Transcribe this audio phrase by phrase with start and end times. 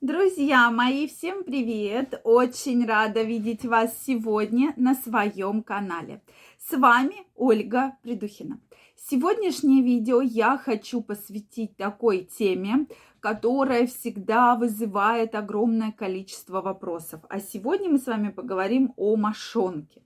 [0.00, 2.22] Друзья мои, всем привет!
[2.24, 6.22] Очень рада видеть вас сегодня на своем канале.
[6.58, 8.60] С вами Ольга Придухина.
[8.96, 12.86] Сегодняшнее видео я хочу посвятить такой теме,
[13.20, 17.20] которая всегда вызывает огромное количество вопросов.
[17.28, 20.00] А сегодня мы с вами поговорим о мошонке.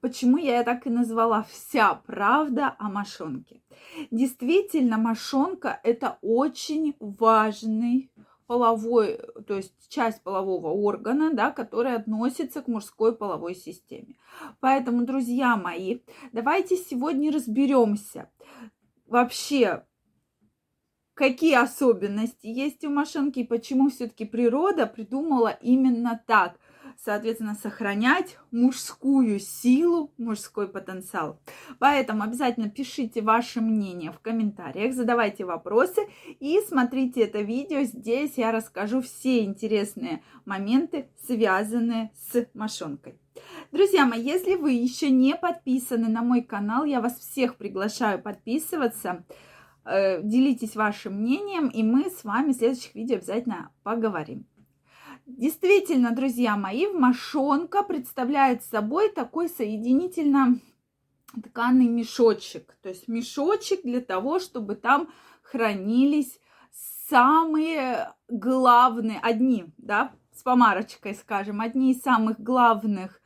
[0.00, 3.62] Почему я так и назвала «Вся правда о мошонке».
[4.12, 8.12] Действительно, мошонка– это очень важный
[8.50, 14.16] половой, то есть часть полового органа, да, которая относится к мужской половой системе.
[14.58, 16.00] Поэтому, друзья мои,
[16.32, 18.28] давайте сегодня разберемся
[19.06, 19.86] вообще,
[21.14, 26.58] какие особенности есть у машинки и почему все-таки природа придумала именно так–
[27.04, 31.40] соответственно, сохранять мужскую силу, мужской потенциал.
[31.78, 36.02] Поэтому обязательно пишите ваше мнение в комментариях, задавайте вопросы
[36.40, 37.82] и смотрите это видео.
[37.82, 43.18] Здесь я расскажу все интересные моменты, связанные с мошонкой.
[43.72, 49.24] Друзья мои, если вы еще не подписаны на мой канал, я вас всех приглашаю подписываться
[49.84, 54.46] э, делитесь вашим мнением, и мы с вами в следующих видео обязательно поговорим.
[55.40, 60.58] Действительно, друзья мои, мошонка представляет собой такой соединительно
[61.42, 62.76] тканый мешочек.
[62.82, 65.08] То есть мешочек для того, чтобы там
[65.40, 66.38] хранились
[67.08, 73.22] самые главные, одни, да, с помарочкой, скажем, одни из самых главных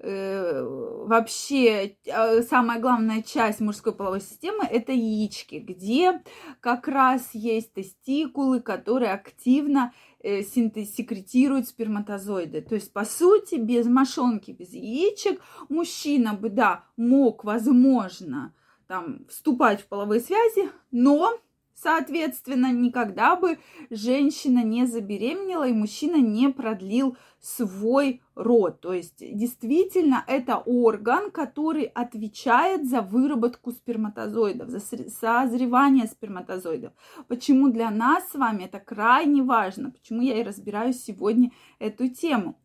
[0.00, 6.20] э, вообще э, самая главная часть мужской половой системы это яички, где
[6.58, 9.92] как раз есть тестикулы, которые активно
[10.24, 12.62] Э, секретируют сперматозоиды.
[12.62, 18.54] То есть, по сути, без мошонки, без яичек мужчина бы, да, мог, возможно,
[18.86, 21.38] там, вступать в половые связи, но
[21.74, 23.58] Соответственно, никогда бы
[23.90, 28.80] женщина не забеременела и мужчина не продлил свой род.
[28.80, 36.92] То есть, действительно, это орган, который отвечает за выработку сперматозоидов, за созревание сперматозоидов.
[37.28, 39.90] Почему для нас с вами это крайне важно?
[39.90, 42.58] Почему я и разбираю сегодня эту тему?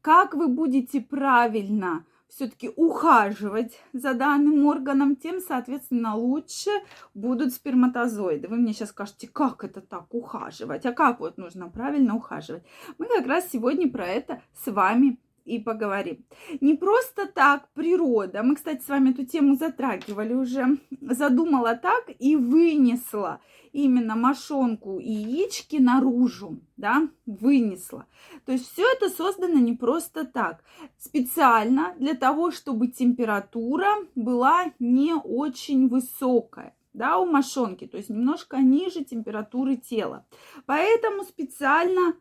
[0.00, 6.70] Как вы будете правильно все-таки ухаживать за данным органом, тем, соответственно, лучше
[7.14, 8.48] будут сперматозоиды.
[8.48, 12.62] Вы мне сейчас скажете, как это так ухаживать, а как вот нужно правильно ухаживать.
[12.98, 16.24] Мы как раз сегодня про это с вами и поговорим.
[16.60, 22.36] Не просто так природа, мы, кстати, с вами эту тему затрагивали уже, задумала так и
[22.36, 23.40] вынесла
[23.72, 28.06] именно мошонку и яички наружу, да, вынесла.
[28.44, 30.62] То есть все это создано не просто так,
[30.98, 38.56] специально для того, чтобы температура была не очень высокая да, у мошонки, то есть немножко
[38.56, 40.26] ниже температуры тела.
[40.66, 42.14] Поэтому специально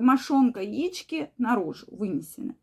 [0.00, 2.56] мошонка яички наружу вынесены.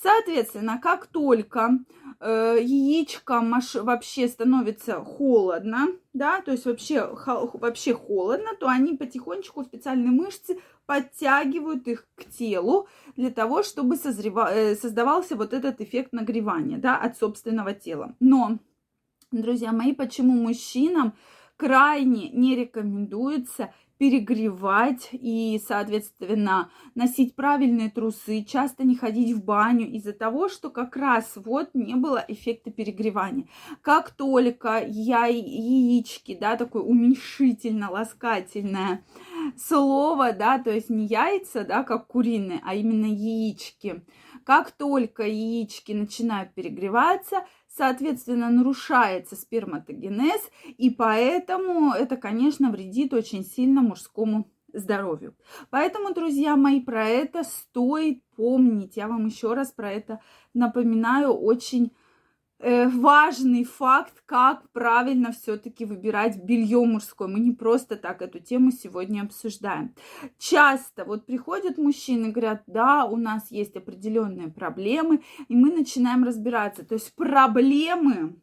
[0.00, 1.78] Соответственно, как только
[2.20, 3.74] э, яичко маш...
[3.74, 11.86] вообще становится холодно, да, то есть вообще, вообще холодно, то они потихонечку специальные мышцы подтягивают
[11.88, 14.52] их к телу для того, чтобы созрева...
[14.52, 18.14] Э, создавался вот этот эффект нагревания, да, от собственного тела.
[18.20, 18.58] Но,
[19.30, 21.14] друзья мои, почему мужчинам
[21.56, 30.12] крайне не рекомендуется перегревать и, соответственно, носить правильные трусы, часто не ходить в баню из-за
[30.12, 33.46] того, что как раз вот не было эффекта перегревания.
[33.80, 39.04] Как только я яички, да, такое уменьшительно-ласкательное
[39.56, 44.02] слово, да, то есть не яйца, да, как куриные, а именно яички.
[44.44, 53.82] Как только яички начинают перегреваться, соответственно, нарушается сперматогенез, и поэтому это, конечно, вредит очень сильно
[53.82, 55.36] мужскому здоровью.
[55.70, 58.96] Поэтому, друзья мои, про это стоит помнить.
[58.96, 60.20] Я вам еще раз про это
[60.54, 61.92] напоминаю очень
[62.62, 67.26] важный факт, как правильно все-таки выбирать белье мужское.
[67.28, 69.94] Мы не просто так эту тему сегодня обсуждаем.
[70.38, 76.84] Часто вот приходят мужчины говорят, да, у нас есть определенные проблемы, и мы начинаем разбираться.
[76.84, 78.36] То есть проблемы,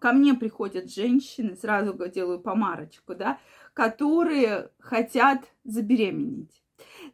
[0.00, 3.38] ко мне приходят женщины, сразу делаю помарочку, да,
[3.74, 6.62] которые хотят забеременеть.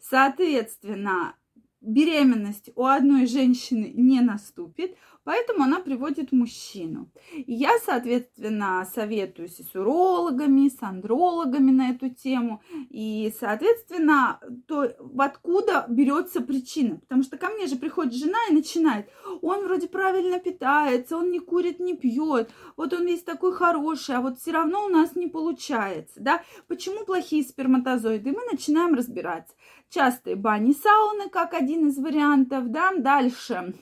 [0.01, 1.37] Соответственно,
[1.81, 7.11] беременность у одной женщины не наступит, поэтому она приводит мужчину.
[7.35, 12.63] И я, соответственно, советуюсь и с урологами, с андрологами на эту тему.
[12.91, 16.99] И, соответственно, то откуда берется причина?
[17.01, 19.09] Потому что ко мне же приходит жена и начинает,
[19.43, 24.21] он вроде правильно питается, он не курит, не пьет, вот он весь такой хороший, а
[24.21, 26.43] вот все равно у нас не получается, да?
[26.69, 28.31] Почему плохие сперматозоиды?
[28.31, 29.55] И мы начинаем разбираться
[29.89, 33.75] частые бани, сауны, как один из вариантов, да, дальше,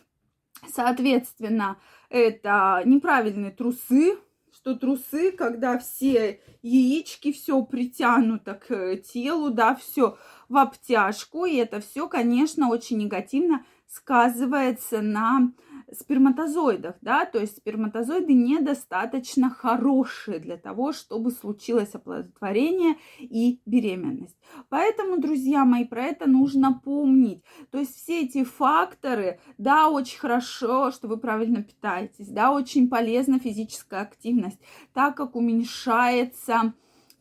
[0.69, 1.77] соответственно,
[2.09, 4.17] это неправильные трусы,
[4.53, 10.17] что трусы, когда все яички, все притянуто к телу, да, все
[10.49, 15.53] в обтяжку, и это все, конечно, очень негативно сказывается на
[15.95, 24.37] сперматозоидах, да, то есть сперматозоиды недостаточно хорошие для того, чтобы случилось оплодотворение и беременность.
[24.69, 27.43] Поэтому, друзья мои, про это нужно помнить.
[27.71, 33.39] То есть все эти факторы, да, очень хорошо, что вы правильно питаетесь, да, очень полезна
[33.39, 34.59] физическая активность,
[34.93, 36.75] так как уменьшается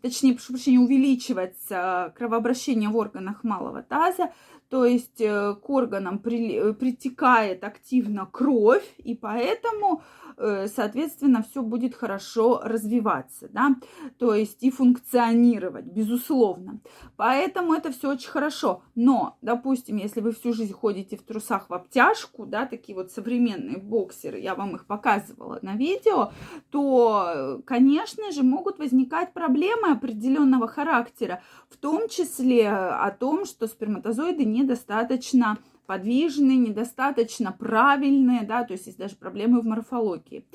[0.03, 4.33] точнее, прошу прощения, увеличивается кровообращение в органах малого таза,
[4.73, 10.01] то есть э, к органам при, э, притекает активно кровь, и поэтому
[10.37, 13.75] Э, соответственно, все будет хорошо развиваться, да,
[14.17, 16.79] то есть и функционировать, безусловно.
[17.15, 18.83] Поэтому это все очень хорошо.
[18.95, 23.77] Но, допустим, если вы всю жизнь ходите в трусах в обтяжку, да, такие вот современные
[23.77, 26.31] боксеры, я вам их показывала на видео,
[26.71, 34.45] то, конечно же, могут возникать проблемы определенного характера, в том числе о том, что сперматозоиды
[34.63, 40.45] недостаточно подвижные, недостаточно правильные, да, то есть есть даже проблемы в морфологии.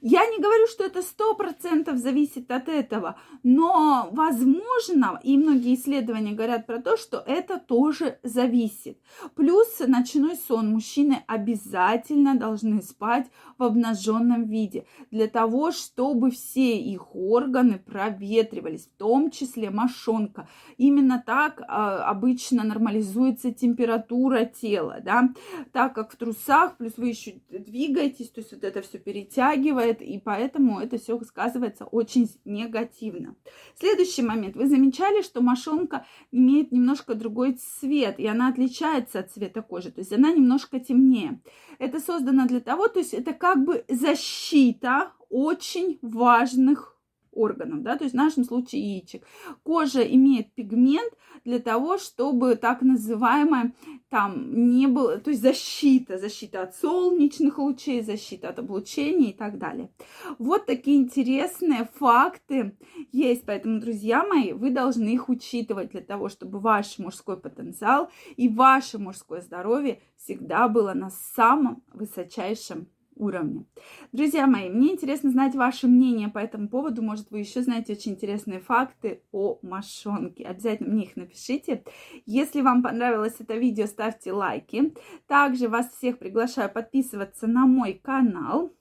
[0.00, 6.32] Я не говорю, что это сто процентов зависит от этого, но возможно, и многие исследования
[6.32, 8.98] говорят про то, что это тоже зависит.
[9.34, 10.70] Плюс ночной сон.
[10.72, 13.26] Мужчины обязательно должны спать
[13.58, 20.48] в обнаженном виде для того, чтобы все их органы проветривались, в том числе мошонка.
[20.76, 25.28] Именно так а, обычно нормализуется температура тела тела, да,
[25.72, 30.18] так как в трусах, плюс вы еще двигаетесь, то есть вот это все перетягивает, и
[30.18, 33.36] поэтому это все сказывается очень негативно.
[33.78, 34.56] Следующий момент.
[34.56, 40.00] Вы замечали, что мошонка имеет немножко другой цвет, и она отличается от цвета кожи, то
[40.00, 41.40] есть она немножко темнее.
[41.78, 46.91] Это создано для того, то есть это как бы защита очень важных
[47.32, 49.24] органов, да, то есть в нашем случае яичек.
[49.62, 51.12] Кожа имеет пигмент
[51.44, 53.72] для того, чтобы так называемая
[54.08, 59.58] там не было, то есть защита, защита от солнечных лучей, защита от облучения и так
[59.58, 59.90] далее.
[60.38, 62.76] Вот такие интересные факты
[63.10, 68.48] есть, поэтому, друзья мои, вы должны их учитывать для того, чтобы ваш мужской потенциал и
[68.48, 73.64] ваше мужское здоровье всегда было на самом высочайшем уровне.
[74.12, 77.02] Друзья мои, мне интересно знать ваше мнение по этому поводу.
[77.02, 80.44] Может, вы еще знаете очень интересные факты о мошонке.
[80.44, 81.84] Обязательно мне их напишите.
[82.26, 84.94] Если вам понравилось это видео, ставьте лайки.
[85.26, 88.74] Также вас всех приглашаю подписываться на мой канал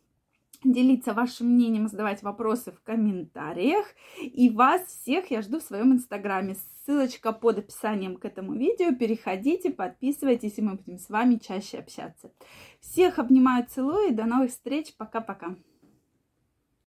[0.63, 3.85] делиться вашим мнением, задавать вопросы в комментариях.
[4.21, 6.55] И вас всех я жду в своем инстаграме.
[6.85, 8.95] Ссылочка под описанием к этому видео.
[8.95, 12.31] Переходите, подписывайтесь, и мы будем с вами чаще общаться.
[12.79, 14.93] Всех обнимаю, целую и до новых встреч.
[14.97, 15.55] Пока-пока.